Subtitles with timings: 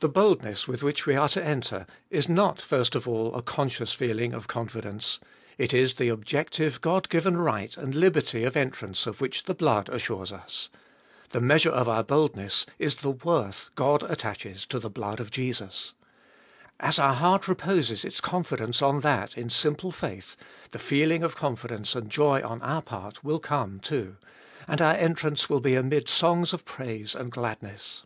[0.00, 3.92] The boldness with which we are to enter is not, first of all, a conscious
[3.92, 5.20] feeling of confidence;
[5.58, 9.90] it is the objective God given right and liberty of entrance of which the blood
[9.90, 10.70] assures us.
[11.32, 15.92] The measure of our boldness is the worth God attaches to the blood of Jesus.
[16.80, 20.34] As our heart reposes its confidence on that in simple faith,
[20.70, 24.16] the feeling of confidence and joy on our part will come too,
[24.66, 28.04] and our entrance will be amid songs of praise and gladness.